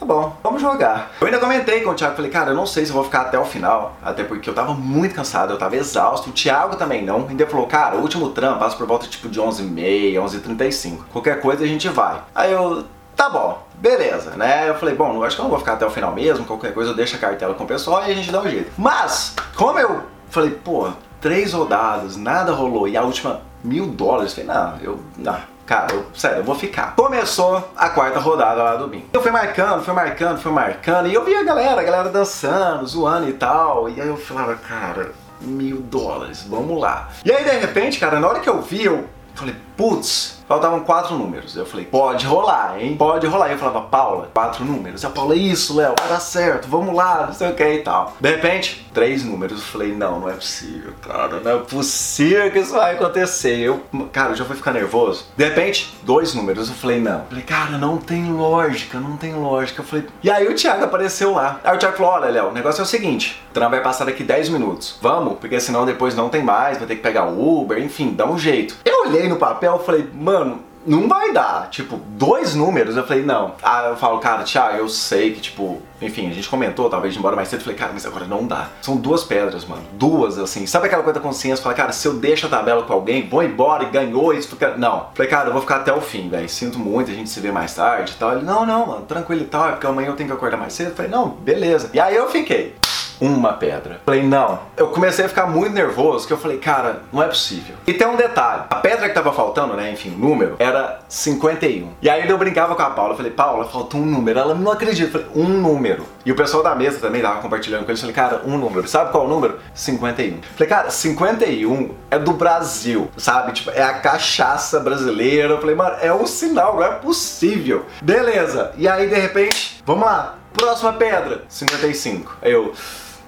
tá 0.00 0.06
bom, 0.06 0.34
vamos 0.42 0.62
jogar. 0.62 1.12
Eu 1.20 1.26
ainda 1.26 1.38
comentei 1.38 1.82
com 1.82 1.90
o 1.90 1.94
Thiago, 1.94 2.16
falei, 2.16 2.30
cara, 2.30 2.52
eu 2.52 2.56
não 2.56 2.64
sei 2.64 2.86
se 2.86 2.92
eu 2.92 2.94
vou 2.94 3.04
ficar 3.04 3.20
até 3.20 3.38
o 3.38 3.44
final, 3.44 3.94
até 4.02 4.24
porque 4.24 4.48
eu 4.48 4.54
tava 4.54 4.72
muito 4.72 5.14
cansado, 5.14 5.52
eu 5.52 5.58
tava 5.58 5.76
exausto, 5.76 6.30
o 6.30 6.32
Thiago 6.32 6.76
também 6.76 7.04
não. 7.04 7.26
Ainda 7.28 7.46
falou, 7.46 7.66
cara, 7.66 7.96
o 7.96 8.00
último 8.00 8.30
tram 8.30 8.58
passa 8.58 8.74
por 8.74 8.86
volta 8.86 9.06
tipo 9.06 9.28
de 9.28 9.38
11h30, 9.38 10.14
11h35. 10.14 10.98
Qualquer 11.12 11.42
coisa 11.42 11.62
a 11.62 11.66
gente 11.66 11.90
vai. 11.90 12.22
Aí 12.34 12.50
eu, 12.50 12.84
tá 13.14 13.28
bom, 13.28 13.63
beleza, 13.88 14.30
né? 14.30 14.68
Eu 14.68 14.74
falei, 14.74 14.94
bom, 14.94 15.22
acho 15.22 15.36
que 15.36 15.40
eu 15.42 15.44
não 15.44 15.50
vou 15.50 15.60
ficar 15.60 15.74
até 15.74 15.86
o 15.86 15.90
final 15.90 16.12
mesmo, 16.12 16.44
qualquer 16.44 16.72
coisa 16.72 16.90
eu 16.90 16.96
deixo 16.96 17.16
a 17.16 17.18
cartela 17.18 17.54
com 17.54 17.64
o 17.64 17.66
pessoal 17.66 18.02
e 18.06 18.10
a 18.10 18.14
gente 18.14 18.32
dá 18.32 18.40
um 18.40 18.48
jeito. 18.48 18.72
Mas, 18.76 19.36
como 19.54 19.78
eu 19.78 20.14
Falei, 20.34 20.50
pô, 20.50 20.88
três 21.20 21.52
rodadas, 21.52 22.16
nada 22.16 22.50
rolou. 22.50 22.88
E 22.88 22.96
a 22.96 23.02
última, 23.04 23.42
mil 23.62 23.86
dólares. 23.86 24.34
Falei, 24.34 24.48
não, 24.48 24.78
eu. 24.80 25.00
Não. 25.16 25.36
Cara, 25.64 25.94
eu, 25.94 26.06
sério, 26.12 26.38
eu 26.38 26.44
vou 26.44 26.56
ficar. 26.56 26.96
Começou 26.96 27.70
a 27.76 27.88
quarta 27.88 28.18
rodada 28.18 28.60
lá 28.60 28.74
do 28.74 28.88
bingo. 28.88 29.06
Eu 29.12 29.22
fui 29.22 29.30
marcando, 29.30 29.84
fui 29.84 29.94
marcando, 29.94 30.40
fui 30.40 30.50
marcando. 30.50 31.06
E 31.06 31.14
eu 31.14 31.24
vi 31.24 31.36
a 31.36 31.44
galera, 31.44 31.80
a 31.80 31.84
galera 31.84 32.08
dançando, 32.08 32.84
zoando 32.84 33.28
e 33.28 33.32
tal. 33.34 33.88
E 33.88 34.00
aí 34.00 34.08
eu 34.08 34.16
falava, 34.16 34.56
cara, 34.56 35.12
mil 35.40 35.82
dólares, 35.82 36.44
vamos 36.48 36.80
lá. 36.80 37.10
E 37.24 37.30
aí, 37.30 37.44
de 37.44 37.50
repente, 37.60 38.00
cara, 38.00 38.18
na 38.18 38.26
hora 38.26 38.40
que 38.40 38.48
eu 38.48 38.60
vi, 38.60 38.84
eu 38.84 39.04
falei, 39.36 39.54
putz, 39.76 40.42
faltavam 40.48 40.80
quatro 40.80 41.16
números. 41.16 41.56
Eu 41.56 41.66
falei, 41.66 41.86
pode 41.86 42.26
rolar, 42.26 42.80
hein? 42.80 42.96
Pode 42.96 43.26
rolar. 43.26 43.50
Eu 43.50 43.58
falava, 43.58 43.82
Paula, 43.82 44.30
quatro 44.32 44.64
números. 44.64 45.02
E 45.02 45.06
a 45.06 45.10
Paula, 45.10 45.34
isso, 45.34 45.76
Léo, 45.76 45.94
vai 45.98 46.08
dar 46.08 46.20
certo, 46.20 46.68
vamos 46.68 46.94
lá, 46.94 47.26
não 47.26 47.34
sei 47.34 47.50
o 47.50 47.54
que 47.54 47.64
e 47.64 47.82
tal. 47.82 48.14
De 48.20 48.30
repente, 48.30 48.86
três 48.92 49.24
números. 49.24 49.58
Eu 49.58 49.66
falei, 49.66 49.94
não, 49.94 50.20
não 50.20 50.28
é 50.28 50.34
possível, 50.34 50.92
cara, 51.02 51.40
não 51.40 51.50
é 51.50 51.58
possível 51.58 52.50
que 52.50 52.58
isso 52.58 52.72
vai 52.72 52.94
acontecer. 52.94 53.58
Eu, 53.58 53.82
cara, 54.12 54.30
eu 54.30 54.36
já 54.36 54.44
fui 54.44 54.56
ficar 54.56 54.72
nervoso. 54.72 55.26
De 55.36 55.44
repente, 55.44 55.94
dois 56.02 56.34
números. 56.34 56.68
Eu 56.68 56.74
falei, 56.74 57.00
não. 57.00 57.20
Eu 57.20 57.26
falei, 57.28 57.44
cara, 57.44 57.78
não 57.78 57.98
tem 57.98 58.32
lógica, 58.32 58.98
não 58.98 59.16
tem 59.16 59.34
lógica. 59.34 59.82
Eu 59.82 59.86
falei, 59.86 60.06
e 60.22 60.30
aí 60.30 60.46
o 60.48 60.54
Thiago 60.54 60.84
apareceu 60.84 61.32
lá. 61.32 61.60
Aí 61.64 61.74
o 61.74 61.78
Thiago 61.78 61.96
falou, 61.96 62.12
olha, 62.12 62.30
Léo, 62.30 62.48
o 62.48 62.52
negócio 62.52 62.80
é 62.80 62.84
o 62.84 62.86
seguinte, 62.86 63.42
o 63.50 63.54
tram 63.54 63.70
vai 63.70 63.82
passar 63.82 64.04
daqui 64.04 64.22
10 64.22 64.50
minutos. 64.50 64.98
Vamos, 65.00 65.38
porque 65.38 65.58
senão 65.60 65.84
depois 65.84 66.14
não 66.14 66.28
tem 66.28 66.42
mais, 66.42 66.78
vai 66.78 66.86
ter 66.86 66.96
que 66.96 67.02
pegar 67.02 67.26
Uber, 67.26 67.78
enfim, 67.78 68.14
dá 68.14 68.26
um 68.26 68.38
jeito. 68.38 68.76
Eu 68.84 69.08
olhei 69.08 69.28
no 69.28 69.36
papel 69.36 69.63
e 69.64 69.84
falei, 69.84 70.08
mano, 70.12 70.60
não 70.86 71.08
vai 71.08 71.32
dar. 71.32 71.68
Tipo, 71.70 71.96
dois 72.08 72.54
números. 72.54 72.96
Eu 72.96 73.06
falei, 73.06 73.22
não. 73.22 73.54
Ah, 73.62 73.86
eu 73.88 73.96
falo, 73.96 74.18
cara, 74.18 74.42
Thiago, 74.44 74.78
eu 74.78 74.88
sei 74.88 75.32
que, 75.32 75.40
tipo, 75.40 75.80
enfim, 76.00 76.28
a 76.28 76.32
gente 76.32 76.48
comentou, 76.48 76.90
talvez 76.90 77.16
embora 77.16 77.34
mais 77.34 77.48
cedo. 77.48 77.60
Eu 77.60 77.64
falei, 77.64 77.78
cara, 77.78 77.92
mas 77.92 78.06
agora 78.06 78.26
não 78.26 78.46
dá. 78.46 78.68
São 78.82 78.96
duas 78.96 79.24
pedras, 79.24 79.64
mano. 79.64 79.82
Duas, 79.92 80.38
assim. 80.38 80.66
Sabe 80.66 80.86
aquela 80.86 81.02
coisa 81.02 81.18
da 81.18 81.26
consciência? 81.26 81.62
Fala, 81.62 81.74
cara, 81.74 81.92
se 81.92 82.06
eu 82.06 82.14
deixo 82.14 82.46
a 82.46 82.50
tabela 82.50 82.82
com 82.82 82.92
alguém, 82.92 83.28
vou 83.28 83.42
embora 83.42 83.84
e 83.84 83.90
ganhou 83.90 84.32
isso. 84.32 84.56
Não. 84.76 85.08
Falei, 85.14 85.30
cara, 85.30 85.48
eu 85.48 85.52
vou 85.52 85.62
ficar 85.62 85.76
até 85.76 85.92
o 85.92 86.00
fim, 86.00 86.28
velho. 86.28 86.48
Sinto 86.48 86.78
muito, 86.78 87.10
a 87.10 87.14
gente 87.14 87.30
se 87.30 87.40
vê 87.40 87.50
mais 87.50 87.74
tarde 87.74 88.12
e 88.12 88.16
tal. 88.16 88.32
Ele, 88.32 88.44
não, 88.44 88.66
não, 88.66 88.86
mano, 88.86 89.06
tranquilo 89.06 89.42
e 89.42 89.46
tal. 89.46 89.68
É 89.68 89.72
porque 89.72 89.86
amanhã 89.86 90.08
eu 90.08 90.16
tenho 90.16 90.28
que 90.28 90.34
acordar 90.34 90.56
mais 90.56 90.72
cedo. 90.72 90.90
Eu 90.90 90.94
falei, 90.94 91.10
não, 91.10 91.28
beleza. 91.28 91.90
E 91.92 92.00
aí 92.00 92.14
eu 92.14 92.28
fiquei 92.30 92.74
uma 93.20 93.52
pedra. 93.54 94.00
Falei, 94.04 94.22
não. 94.22 94.60
Eu 94.76 94.88
comecei 94.88 95.24
a 95.24 95.28
ficar 95.28 95.46
muito 95.46 95.72
nervoso, 95.72 96.26
que 96.26 96.32
eu 96.32 96.38
falei, 96.38 96.58
cara, 96.58 97.02
não 97.12 97.22
é 97.22 97.26
possível. 97.26 97.76
E 97.86 97.92
tem 97.92 98.06
um 98.06 98.16
detalhe, 98.16 98.64
a 98.70 98.76
pedra 98.76 99.08
que 99.08 99.14
tava 99.14 99.32
faltando, 99.32 99.74
né, 99.74 99.92
enfim, 99.92 100.10
número, 100.10 100.56
era 100.58 101.00
51. 101.08 101.90
E 102.00 102.08
aí 102.08 102.28
eu 102.28 102.38
brincava 102.38 102.74
com 102.74 102.82
a 102.82 102.90
Paula, 102.90 103.16
falei, 103.16 103.32
Paula, 103.32 103.64
faltou 103.66 104.00
um 104.00 104.06
número. 104.06 104.38
Ela 104.38 104.54
não 104.54 104.72
acredita, 104.72 105.18
falei, 105.18 105.26
um 105.34 105.48
número. 105.48 106.06
E 106.24 106.32
o 106.32 106.36
pessoal 106.36 106.62
da 106.62 106.74
mesa 106.74 106.98
também 106.98 107.20
tava 107.20 107.40
compartilhando 107.40 107.84
com 107.84 107.90
eles, 107.90 108.00
falei, 108.00 108.14
cara, 108.14 108.42
um 108.46 108.56
número. 108.56 108.88
Sabe 108.88 109.10
qual 109.10 109.24
é 109.24 109.26
o 109.26 109.30
número? 109.30 109.58
51. 109.74 110.40
Falei, 110.56 110.68
cara, 110.68 110.90
51 110.90 111.90
é 112.10 112.18
do 112.18 112.32
Brasil, 112.32 113.10
sabe? 113.16 113.52
Tipo, 113.52 113.70
é 113.70 113.82
a 113.82 113.94
cachaça 113.94 114.80
brasileira. 114.80 115.54
Eu 115.54 115.60
falei, 115.60 115.74
mano, 115.74 115.96
é 116.00 116.12
um 116.12 116.26
sinal, 116.26 116.76
não 116.76 116.84
é 116.84 116.90
possível. 116.90 117.84
Beleza. 118.02 118.72
E 118.76 118.88
aí, 118.88 119.08
de 119.08 119.14
repente, 119.14 119.82
vamos 119.84 120.06
lá. 120.06 120.36
Próxima 120.54 120.92
pedra, 120.94 121.42
55. 121.48 122.38
Aí 122.40 122.52
eu, 122.52 122.72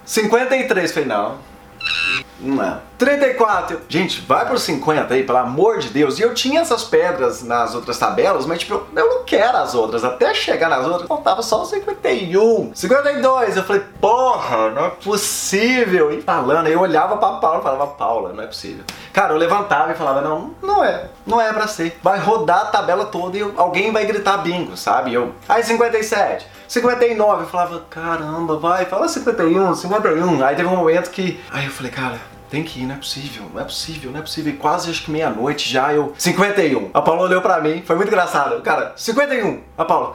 53, 0.04 0.92
falei, 0.92 1.08
não. 1.08 1.38
Não 2.40 2.62
é. 2.62 2.78
34. 2.98 3.82
Gente, 3.88 4.20
vai 4.22 4.46
pro 4.46 4.58
50 4.58 5.12
aí, 5.12 5.22
pelo 5.22 5.38
amor 5.38 5.78
de 5.78 5.88
Deus. 5.88 6.18
E 6.18 6.22
eu 6.22 6.34
tinha 6.34 6.60
essas 6.60 6.84
pedras 6.84 7.42
nas 7.42 7.74
outras 7.74 7.98
tabelas, 7.98 8.46
mas 8.46 8.60
tipo, 8.60 8.74
eu 8.94 9.08
não 9.08 9.24
quero 9.24 9.58
as 9.58 9.74
outras. 9.74 10.04
Até 10.04 10.32
chegar 10.34 10.68
nas 10.68 10.86
outras, 10.86 11.06
faltava 11.06 11.42
só 11.42 11.62
o 11.62 11.66
51. 11.66 12.72
52. 12.74 13.56
Eu 13.56 13.64
falei, 13.64 13.82
porra, 14.00 14.70
não 14.70 14.86
é 14.86 14.90
possível. 14.90 16.10
E 16.12 16.22
falando, 16.22 16.68
eu 16.68 16.80
olhava 16.80 17.16
pra 17.16 17.32
Paula 17.32 17.60
e 17.60 17.62
falava, 17.62 17.86
Paula, 17.88 18.32
não 18.32 18.42
é 18.42 18.46
possível. 18.46 18.84
Cara, 19.12 19.32
eu 19.32 19.38
levantava 19.38 19.92
e 19.92 19.94
falava, 19.94 20.20
não, 20.20 20.54
não 20.62 20.84
é. 20.84 21.08
Não 21.26 21.40
é 21.40 21.52
pra 21.52 21.66
ser. 21.66 21.98
Vai 22.02 22.18
rodar 22.18 22.60
a 22.60 22.66
tabela 22.66 23.06
toda 23.06 23.36
e 23.36 23.40
eu, 23.40 23.52
alguém 23.56 23.92
vai 23.92 24.06
gritar 24.06 24.38
bingo, 24.38 24.76
sabe? 24.76 25.12
Eu, 25.12 25.32
aí 25.48 25.62
57. 25.62 26.46
59, 26.68 27.42
eu 27.42 27.48
falava, 27.48 27.80
caramba, 27.88 28.58
vai, 28.58 28.84
fala 28.86 29.08
51, 29.08 29.74
51. 29.74 30.44
Aí 30.44 30.56
teve 30.56 30.68
um 30.68 30.76
momento 30.76 31.10
que. 31.10 31.40
Aí 31.50 31.66
eu 31.66 31.70
falei, 31.70 31.92
cara, 31.92 32.18
tem 32.50 32.62
que 32.62 32.80
ir, 32.80 32.86
não 32.86 32.94
é 32.94 32.98
possível, 32.98 33.44
não 33.52 33.60
é 33.60 33.64
possível, 33.64 34.10
não 34.10 34.18
é 34.18 34.22
possível. 34.22 34.52
E 34.52 34.56
quase 34.56 34.90
acho 34.90 35.04
que 35.04 35.10
meia-noite 35.10 35.68
já 35.68 35.92
eu. 35.92 36.14
51. 36.16 36.90
A 36.92 37.02
Paula 37.02 37.22
olhou 37.22 37.40
pra 37.40 37.60
mim, 37.60 37.82
foi 37.84 37.96
muito 37.96 38.08
engraçado. 38.08 38.60
Cara, 38.62 38.92
51. 38.96 39.62
A 39.76 39.84
Paula. 39.84 40.14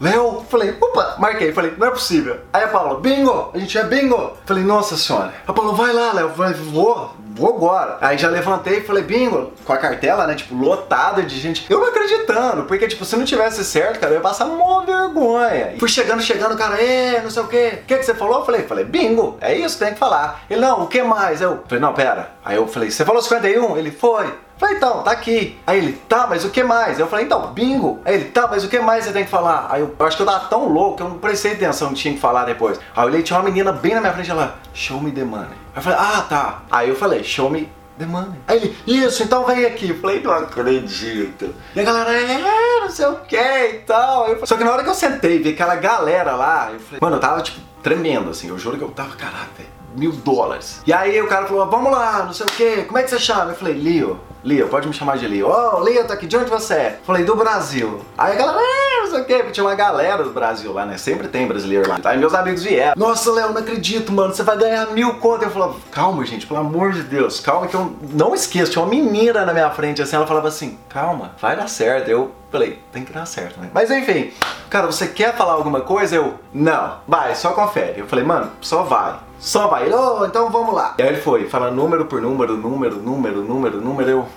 Léo, 0.00 0.42
falei, 0.48 0.74
opa, 0.80 1.16
marquei, 1.18 1.52
falei, 1.52 1.74
não 1.76 1.86
é 1.86 1.90
possível. 1.90 2.40
Aí 2.50 2.64
a 2.64 2.68
Paula, 2.68 2.98
bingo, 3.00 3.50
a 3.52 3.58
gente 3.58 3.76
é 3.76 3.84
bingo. 3.84 4.32
Falei, 4.46 4.64
nossa 4.64 4.96
senhora. 4.96 5.34
A 5.46 5.52
Paula, 5.52 5.74
vai 5.74 5.92
lá, 5.92 6.14
Léo, 6.14 6.30
vai, 6.30 6.54
vou, 6.54 7.14
vou 7.34 7.54
agora. 7.54 7.98
Aí 8.00 8.18
já 8.18 8.28
levantei 8.28 8.78
e 8.78 8.82
falei, 8.82 9.02
bingo, 9.02 9.52
com 9.64 9.72
a 9.72 9.76
cartela, 9.76 10.26
né, 10.26 10.34
tipo, 10.34 10.54
lotada 10.54 11.22
de 11.22 11.38
gente. 11.38 11.66
Eu 11.70 11.80
não 11.80 11.88
acreditando, 11.88 12.64
porque, 12.64 12.88
tipo, 12.88 13.04
se 13.04 13.16
não 13.16 13.24
tivesse 13.24 13.64
certo, 13.64 14.00
cara, 14.00 14.12
eu 14.12 14.16
ia 14.16 14.22
passar 14.22 14.46
uma 14.46 14.84
vergonha. 14.84 15.74
Fui 15.78 15.88
chegando, 15.88 16.22
chegando, 16.22 16.56
cara, 16.56 16.80
é, 16.80 17.20
não 17.22 17.30
sei 17.30 17.42
o 17.42 17.46
quê. 17.46 17.78
O 17.82 17.86
que, 17.86 17.96
que 17.96 18.02
você 18.04 18.14
falou? 18.14 18.40
Eu 18.40 18.44
falei, 18.44 18.62
falei, 18.62 18.84
bingo, 18.84 19.36
é 19.40 19.54
isso, 19.54 19.78
tem 19.78 19.92
que 19.92 19.98
falar. 19.98 20.42
Ele, 20.48 20.60
não, 20.60 20.82
o 20.82 20.86
que 20.86 21.02
mais? 21.02 21.40
Eu 21.40 21.62
falei, 21.66 21.80
não, 21.80 21.92
pera. 21.92 22.30
Aí 22.44 22.56
eu 22.56 22.66
falei, 22.66 22.90
você 22.90 23.04
falou 23.04 23.22
51? 23.22 23.76
Ele, 23.76 23.90
foi. 23.90 24.32
Falei, 24.60 24.76
então, 24.76 25.02
tá 25.02 25.10
aqui. 25.12 25.58
Aí 25.66 25.78
ele, 25.78 25.92
tá, 26.06 26.26
mas 26.28 26.44
o 26.44 26.50
que 26.50 26.62
mais? 26.62 27.00
Eu 27.00 27.06
falei, 27.06 27.24
então, 27.24 27.46
bingo. 27.54 27.98
Aí 28.04 28.14
ele, 28.14 28.24
tá, 28.26 28.46
mas 28.46 28.62
o 28.62 28.68
que 28.68 28.78
mais 28.78 29.06
você 29.06 29.10
tem 29.10 29.24
que 29.24 29.30
falar? 29.30 29.68
Aí 29.70 29.80
eu, 29.80 29.96
eu 29.98 30.06
acho 30.06 30.18
que 30.18 30.22
eu 30.22 30.26
tava 30.26 30.48
tão 30.48 30.68
louco 30.68 30.98
que 30.98 31.02
eu 31.02 31.08
não 31.08 31.18
prestei 31.18 31.52
atenção 31.52 31.88
no 31.88 31.94
que 31.94 32.02
tinha 32.02 32.12
que 32.12 32.20
falar 32.20 32.44
depois. 32.44 32.78
Aí 32.94 33.02
eu 33.02 33.08
olhei, 33.08 33.22
tinha 33.22 33.38
uma 33.38 33.44
menina 33.46 33.72
bem 33.72 33.94
na 33.94 34.02
minha 34.02 34.12
frente, 34.12 34.30
ela, 34.30 34.58
show 34.74 35.00
me 35.00 35.12
the 35.12 35.24
money. 35.24 35.46
Aí 35.46 35.76
eu 35.76 35.82
falei, 35.82 35.98
ah, 35.98 36.26
tá. 36.28 36.62
Aí 36.70 36.90
eu 36.90 36.94
falei, 36.94 37.24
show 37.24 37.48
me 37.48 37.72
the 37.98 38.04
money. 38.04 38.38
Aí 38.46 38.58
ele, 38.58 38.76
isso, 38.86 39.22
então 39.22 39.46
vem 39.46 39.64
aqui. 39.64 39.88
Eu 39.88 39.98
falei, 39.98 40.20
não 40.22 40.30
acredito. 40.30 41.54
E 41.74 41.80
a 41.80 41.82
galera, 41.82 42.12
é, 42.12 42.80
não 42.82 42.90
sei 42.90 43.06
o 43.06 43.16
que 43.16 43.36
e 43.36 43.78
tal. 43.86 44.24
Falei, 44.26 44.44
Só 44.46 44.58
que 44.58 44.64
na 44.64 44.72
hora 44.72 44.82
que 44.84 44.90
eu 44.90 44.94
sentei 44.94 45.38
vi 45.38 45.48
aquela 45.48 45.76
galera 45.76 46.36
lá, 46.36 46.68
eu 46.70 46.80
falei, 46.80 46.98
mano, 47.00 47.16
eu 47.16 47.20
tava, 47.20 47.40
tipo, 47.40 47.58
tremendo, 47.82 48.28
assim. 48.28 48.48
Eu 48.48 48.58
juro 48.58 48.76
que 48.76 48.84
eu 48.84 48.90
tava, 48.90 49.16
caraca, 49.16 49.79
mil 49.94 50.12
dólares. 50.12 50.82
E 50.86 50.92
aí 50.92 51.20
o 51.20 51.28
cara 51.28 51.46
falou, 51.46 51.68
vamos 51.68 51.92
lá, 51.92 52.24
não 52.24 52.32
sei 52.32 52.46
o 52.46 52.50
que, 52.50 52.82
como 52.84 52.98
é 52.98 53.02
que 53.02 53.10
você 53.10 53.18
chama? 53.18 53.52
Eu 53.52 53.56
falei, 53.56 53.74
Leo. 53.74 54.18
Leo, 54.42 54.68
pode 54.68 54.88
me 54.88 54.94
chamar 54.94 55.18
de 55.18 55.26
Leo. 55.26 55.48
Oh, 55.48 55.78
Leo, 55.80 56.06
tá 56.06 56.14
aqui, 56.14 56.26
de 56.26 56.34
onde 56.34 56.48
você 56.48 56.74
é? 56.74 57.00
Falei, 57.04 57.24
do 57.24 57.36
Brasil. 57.36 58.00
Aí 58.16 58.32
a 58.32 58.36
galera, 58.36 58.58
é, 58.62 59.00
não 59.02 59.10
sei 59.10 59.20
o 59.20 59.24
que, 59.24 59.34
porque 59.34 59.50
tinha 59.50 59.64
uma 59.64 59.74
galera 59.74 60.24
do 60.24 60.30
Brasil 60.30 60.72
lá, 60.72 60.86
né? 60.86 60.96
Sempre 60.96 61.28
tem 61.28 61.46
brasileiro 61.46 61.86
lá. 61.86 61.98
Aí 62.02 62.16
meus 62.16 62.32
amigos 62.32 62.62
vieram. 62.62 62.94
Nossa, 62.96 63.30
Léo, 63.30 63.52
não 63.52 63.60
acredito, 63.60 64.10
mano, 64.10 64.34
você 64.34 64.42
vai 64.42 64.56
ganhar 64.56 64.86
mil 64.92 65.14
contas. 65.16 65.42
Eu 65.42 65.50
falava, 65.50 65.74
calma, 65.90 66.24
gente, 66.24 66.46
pelo 66.46 66.60
amor 66.60 66.92
de 66.92 67.02
Deus, 67.02 67.38
calma 67.38 67.66
que 67.66 67.74
eu 67.74 67.94
não 68.14 68.34
esqueço. 68.34 68.72
Tinha 68.72 68.82
uma 68.82 68.90
menina 68.90 69.44
na 69.44 69.52
minha 69.52 69.70
frente, 69.70 70.00
assim, 70.00 70.16
ela 70.16 70.26
falava 70.26 70.48
assim, 70.48 70.78
calma, 70.88 71.32
vai 71.38 71.54
dar 71.54 71.68
certo. 71.68 72.08
Eu 72.08 72.32
falei, 72.50 72.78
tem 72.90 73.04
que 73.04 73.12
dar 73.12 73.26
certo, 73.26 73.60
né? 73.60 73.68
Mas 73.74 73.90
enfim, 73.90 74.32
cara, 74.70 74.86
você 74.86 75.06
quer 75.06 75.36
falar 75.36 75.52
alguma 75.52 75.82
coisa? 75.82 76.16
Eu, 76.16 76.36
não, 76.52 76.94
vai, 77.06 77.34
só 77.34 77.50
confere. 77.50 78.00
Eu 78.00 78.06
falei, 78.06 78.24
mano, 78.24 78.50
só 78.62 78.84
vai. 78.84 79.16
Só 79.40 79.68
vai. 79.68 79.90
Oh, 79.90 80.26
então 80.26 80.50
vamos 80.50 80.74
lá. 80.74 80.94
E 80.98 81.02
aí 81.02 81.08
ele 81.08 81.20
foi, 81.20 81.48
falando 81.48 81.74
número 81.74 82.04
por 82.04 82.20
número, 82.20 82.58
número, 82.58 82.96
número, 82.96 83.42
número, 83.42 83.80
número. 83.80 84.10
Eu. 84.10 84.28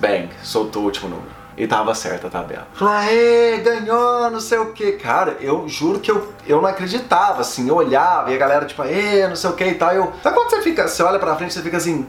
Bang, 0.00 0.30
soltou 0.44 0.82
o 0.82 0.84
último 0.86 1.08
número. 1.08 1.40
E 1.56 1.66
tava 1.66 1.92
certa 1.94 2.28
a 2.28 2.30
tabela. 2.30 2.68
Falei, 2.72 3.58
ganhou, 3.58 4.30
não 4.30 4.40
sei 4.40 4.58
o 4.58 4.72
que. 4.72 4.92
Cara, 4.92 5.36
eu 5.40 5.68
juro 5.68 5.98
que 5.98 6.10
eu, 6.10 6.32
eu 6.46 6.62
não 6.62 6.68
acreditava, 6.68 7.40
assim. 7.40 7.68
Eu 7.68 7.74
olhava 7.74 8.30
e 8.30 8.34
a 8.34 8.38
galera, 8.38 8.64
tipo, 8.64 8.82
ê, 8.84 9.26
não 9.26 9.36
sei 9.36 9.50
o 9.50 9.54
que 9.54 9.64
e 9.64 9.74
tal. 9.74 9.92
Eu, 9.92 10.12
sabe 10.22 10.36
quando 10.36 10.50
você 10.50 10.62
fica, 10.62 10.86
você 10.86 11.02
olha 11.02 11.18
pra 11.18 11.36
frente 11.36 11.52
você 11.52 11.60
fica 11.60 11.76
assim, 11.76 12.08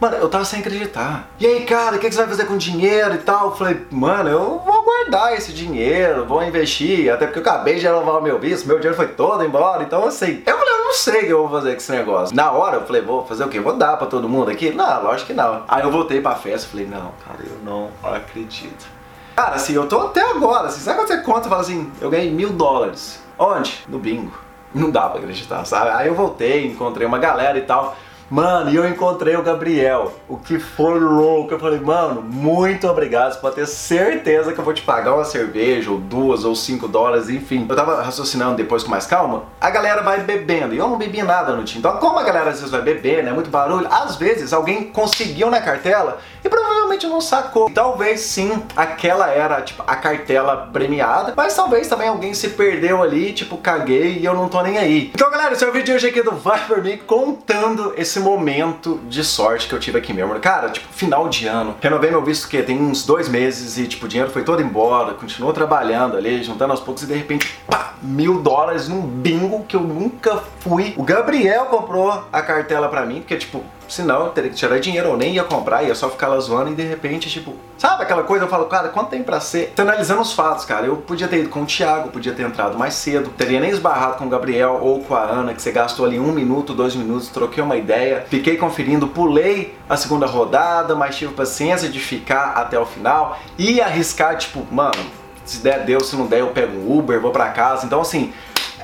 Mano, 0.00 0.16
eu 0.16 0.28
tava 0.28 0.44
sem 0.44 0.60
acreditar. 0.60 1.28
E 1.38 1.46
aí, 1.46 1.64
cara, 1.64 1.96
o 1.96 1.98
que, 1.98 2.08
que, 2.08 2.14
você 2.14 2.20
vai 2.22 2.30
fazer 2.30 2.46
com 2.46 2.56
dinheiro 2.56 3.14
e 3.14 3.18
tal? 3.18 3.50
Eu 3.50 3.56
falei, 3.56 3.86
mano, 3.90 4.28
eu 4.28 4.62
vou 4.64 4.81
guardar 4.92 5.34
esse 5.34 5.52
dinheiro, 5.52 6.24
vou 6.26 6.42
investir, 6.42 7.12
até 7.12 7.26
porque 7.26 7.38
eu 7.38 7.42
acabei 7.42 7.76
de 7.76 7.86
renovar 7.86 8.18
o 8.18 8.22
meu 8.22 8.38
visto, 8.38 8.66
meu 8.66 8.76
dinheiro 8.76 8.96
foi 8.96 9.08
todo 9.08 9.44
embora, 9.44 9.82
então 9.82 10.06
assim. 10.06 10.42
Eu 10.46 10.58
falei, 10.58 10.74
eu 10.74 10.84
não 10.84 10.92
sei 10.92 11.22
o 11.22 11.26
que 11.26 11.32
eu 11.32 11.48
vou 11.48 11.50
fazer 11.50 11.70
com 11.70 11.76
esse 11.76 11.92
negócio. 11.92 12.36
Na 12.36 12.52
hora 12.52 12.76
eu 12.76 12.86
falei, 12.86 13.02
vou 13.02 13.24
fazer 13.24 13.44
o 13.44 13.48
quê? 13.48 13.60
Vou 13.60 13.76
dar 13.76 13.96
pra 13.96 14.06
todo 14.06 14.28
mundo 14.28 14.50
aqui? 14.50 14.70
Não, 14.70 15.02
lógico 15.02 15.28
que 15.28 15.34
não. 15.34 15.64
Aí 15.66 15.82
eu 15.82 15.90
voltei 15.90 16.20
pra 16.20 16.34
festa 16.34 16.66
e 16.66 16.70
falei, 16.70 16.86
não, 16.86 17.12
cara, 17.26 17.40
eu 17.40 17.58
não 17.64 17.90
acredito. 18.02 18.86
Cara, 19.34 19.54
assim, 19.54 19.74
eu 19.74 19.88
tô 19.88 19.98
até 19.98 20.20
agora, 20.30 20.68
assim, 20.68 20.80
sabe 20.80 20.98
quando 20.98 21.08
você 21.08 21.18
conta 21.22 21.46
e 21.46 21.48
fala 21.48 21.62
assim, 21.62 21.90
eu 22.00 22.10
ganhei 22.10 22.30
mil 22.30 22.50
dólares? 22.50 23.22
Onde? 23.38 23.82
No 23.88 23.98
bingo. 23.98 24.32
Não 24.74 24.90
dá 24.90 25.08
pra 25.08 25.20
acreditar, 25.20 25.64
sabe? 25.64 25.90
Aí 25.90 26.08
eu 26.08 26.14
voltei, 26.14 26.66
encontrei 26.66 27.06
uma 27.06 27.18
galera 27.18 27.58
e 27.58 27.62
tal. 27.62 27.96
Mano, 28.32 28.70
e 28.70 28.76
eu 28.76 28.88
encontrei 28.88 29.36
o 29.36 29.42
Gabriel, 29.42 30.10
o 30.26 30.38
que 30.38 30.58
foi 30.58 30.98
louco. 30.98 31.52
Eu 31.52 31.60
falei, 31.60 31.78
mano, 31.78 32.22
muito 32.22 32.88
obrigado. 32.88 33.34
Você 33.34 33.38
pode 33.38 33.56
ter 33.56 33.66
certeza 33.66 34.54
que 34.54 34.58
eu 34.58 34.64
vou 34.64 34.72
te 34.72 34.80
pagar 34.80 35.12
uma 35.12 35.24
cerveja, 35.26 35.90
ou 35.90 35.98
duas, 35.98 36.42
ou 36.42 36.56
cinco 36.56 36.88
dólares, 36.88 37.28
enfim. 37.28 37.66
Eu 37.68 37.76
tava 37.76 38.00
raciocinando 38.00 38.56
depois 38.56 38.82
com 38.82 38.90
mais 38.90 39.06
calma. 39.06 39.42
A 39.60 39.68
galera 39.68 40.00
vai 40.00 40.20
bebendo, 40.20 40.74
e 40.74 40.78
eu 40.78 40.88
não 40.88 40.96
bebi 40.96 41.22
nada 41.22 41.52
no 41.52 41.62
time. 41.62 41.80
Então, 41.80 41.98
como 41.98 42.18
a 42.18 42.22
galera 42.22 42.48
às 42.48 42.56
vezes 42.56 42.70
vai 42.70 42.80
beber, 42.80 43.22
né? 43.22 43.32
Muito 43.32 43.50
barulho, 43.50 43.86
às 43.90 44.16
vezes 44.16 44.50
alguém 44.54 44.84
conseguiu 44.84 45.50
na 45.50 45.60
cartela 45.60 46.16
e 46.42 46.48
provavelmente 46.48 46.71
provavelmente 46.92 47.06
não 47.06 47.20
sacou. 47.20 47.70
Talvez 47.70 48.20
sim, 48.20 48.62
aquela 48.76 49.28
era, 49.30 49.60
tipo, 49.62 49.82
a 49.86 49.96
cartela 49.96 50.68
premiada, 50.72 51.32
mas 51.36 51.54
talvez 51.54 51.88
também 51.88 52.08
alguém 52.08 52.34
se 52.34 52.50
perdeu 52.50 53.02
ali, 53.02 53.32
tipo, 53.32 53.56
caguei 53.56 54.18
e 54.18 54.24
eu 54.24 54.34
não 54.34 54.48
tô 54.48 54.60
nem 54.62 54.78
aí. 54.78 55.10
Então, 55.14 55.30
galera, 55.30 55.52
esse 55.52 55.64
é 55.64 55.68
o 55.68 55.72
vídeo 55.72 55.86
de 55.86 55.92
hoje 55.92 56.08
aqui 56.08 56.22
do 56.22 56.32
Vai 56.32 56.66
Por 56.66 56.82
Mim, 56.82 56.98
contando 57.06 57.94
esse 57.96 58.20
momento 58.20 59.00
de 59.08 59.24
sorte 59.24 59.68
que 59.68 59.74
eu 59.74 59.80
tive 59.80 59.98
aqui 59.98 60.12
mesmo. 60.12 60.38
Cara, 60.40 60.70
tipo, 60.70 60.92
final 60.92 61.28
de 61.28 61.46
ano, 61.46 61.74
renovei 61.80 62.10
meu 62.10 62.22
visto 62.22 62.48
que 62.48 62.62
tem 62.62 62.78
uns 62.80 63.04
dois 63.04 63.28
meses 63.28 63.78
e, 63.78 63.86
tipo, 63.86 64.06
o 64.06 64.08
dinheiro 64.08 64.30
foi 64.30 64.42
todo 64.42 64.62
embora, 64.62 65.14
continuou 65.14 65.52
trabalhando 65.52 66.16
ali, 66.16 66.42
juntando 66.42 66.72
aos 66.72 66.80
poucos 66.80 67.02
e 67.02 67.06
de 67.06 67.14
repente, 67.14 67.58
pá, 67.68 67.94
mil 68.02 68.40
dólares 68.40 68.88
num 68.88 69.00
bingo 69.00 69.64
que 69.64 69.76
eu 69.76 69.80
nunca 69.80 70.42
fui. 70.60 70.94
O 70.96 71.02
Gabriel 71.02 71.66
comprou 71.66 72.24
a 72.32 72.42
cartela 72.42 72.88
pra 72.88 73.06
mim, 73.06 73.20
porque, 73.20 73.36
tipo, 73.36 73.62
senão 73.92 74.30
teria 74.30 74.48
que 74.48 74.56
tirar 74.56 74.80
dinheiro, 74.80 75.10
eu 75.10 75.16
nem 75.18 75.34
ia 75.34 75.44
comprar, 75.44 75.82
ia 75.82 75.94
só 75.94 76.08
ficar 76.08 76.28
lá 76.28 76.40
zoando 76.40 76.72
e 76.72 76.74
de 76.74 76.82
repente, 76.82 77.28
tipo, 77.28 77.54
sabe 77.76 78.02
aquela 78.02 78.22
coisa? 78.22 78.46
Eu 78.46 78.48
falo, 78.48 78.64
cara, 78.64 78.88
quanto 78.88 79.10
tem 79.10 79.22
pra 79.22 79.38
ser? 79.38 79.74
Tô 79.76 79.82
analisando 79.82 80.22
os 80.22 80.32
fatos, 80.32 80.64
cara. 80.64 80.86
Eu 80.86 80.96
podia 80.96 81.28
ter 81.28 81.40
ido 81.40 81.50
com 81.50 81.62
o 81.62 81.66
Thiago, 81.66 82.08
podia 82.08 82.32
ter 82.32 82.42
entrado 82.42 82.78
mais 82.78 82.94
cedo, 82.94 83.28
teria 83.36 83.60
nem 83.60 83.68
esbarrado 83.68 84.16
com 84.16 84.24
o 84.24 84.28
Gabriel 84.30 84.78
ou 84.80 85.02
com 85.04 85.14
a 85.14 85.20
Ana, 85.20 85.52
que 85.52 85.60
você 85.60 85.70
gastou 85.70 86.06
ali 86.06 86.18
um 86.18 86.32
minuto, 86.32 86.72
dois 86.72 86.94
minutos, 86.94 87.28
troquei 87.28 87.62
uma 87.62 87.76
ideia, 87.76 88.24
fiquei 88.30 88.56
conferindo, 88.56 89.06
pulei 89.06 89.76
a 89.86 89.96
segunda 89.96 90.24
rodada, 90.24 90.94
mas 90.94 91.16
tive 91.16 91.34
paciência 91.34 91.86
de 91.86 92.00
ficar 92.00 92.54
até 92.56 92.78
o 92.78 92.86
final 92.86 93.38
e 93.58 93.78
arriscar, 93.78 94.38
tipo, 94.38 94.66
mano, 94.72 95.04
se 95.44 95.58
der, 95.58 95.84
deu, 95.84 96.00
se 96.00 96.16
não 96.16 96.26
der, 96.26 96.40
eu 96.40 96.48
pego 96.48 96.78
um 96.78 96.98
Uber, 96.98 97.20
vou 97.20 97.30
pra 97.30 97.50
casa. 97.50 97.84
Então, 97.84 98.00
assim, 98.00 98.32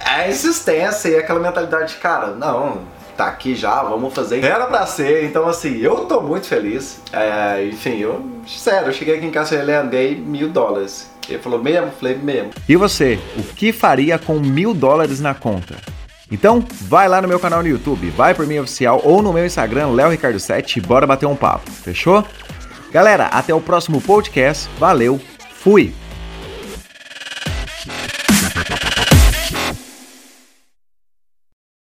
a 0.05 0.29
insistência 0.29 1.09
e 1.09 1.17
aquela 1.17 1.41
mentalidade, 1.41 1.97
cara, 1.97 2.29
não, 2.29 2.98
tá 3.19 3.27
aqui 3.27 3.57
já, 3.57 3.83
vamos 3.83 4.15
fazer. 4.15 4.45
Era 4.45 4.67
pra 4.67 4.87
ser, 4.87 5.25
então 5.25 5.49
assim, 5.49 5.77
eu 5.79 6.07
tô 6.07 6.21
muito 6.21 6.47
feliz. 6.47 7.03
É, 7.13 7.65
enfim, 7.67 7.99
eu, 7.99 8.25
sério, 8.47 8.89
eu 8.89 8.93
cheguei 8.93 9.17
aqui 9.17 9.27
em 9.27 9.31
casa 9.33 9.57
e 9.57 9.73
andei 9.73 10.15
mil 10.15 10.49
dólares. 10.49 11.11
Ele 11.29 11.41
falou 11.41 11.61
mesmo? 11.61 11.91
Falei 11.91 12.17
mesmo. 12.17 12.51
E 12.69 12.77
você, 12.77 13.19
o 13.37 13.43
que 13.43 13.73
faria 13.73 14.19
com 14.19 14.39
mil 14.39 14.73
dólares 14.73 15.19
na 15.19 15.35
conta? 15.35 15.75
Então, 16.31 16.65
vai 16.83 17.09
lá 17.09 17.21
no 17.21 17.27
meu 17.27 17.41
canal 17.41 17.61
no 17.61 17.69
YouTube, 17.69 18.09
vai 18.11 18.35
por 18.35 18.47
mim 18.47 18.61
oficial 18.61 19.01
ou 19.03 19.21
no 19.21 19.33
meu 19.33 19.45
Instagram, 19.45 19.89
Léo 19.89 20.11
Ricardo 20.11 20.39
7 20.39 20.79
e 20.79 20.83
bora 20.83 21.07
bater 21.07 21.27
um 21.27 21.35
papo, 21.35 21.71
fechou? 21.71 22.25
Galera, 22.93 23.27
até 23.27 23.53
o 23.53 23.61
próximo 23.61 24.01
podcast. 24.01 24.69
Valeu, 24.79 25.21
fui! 25.55 25.93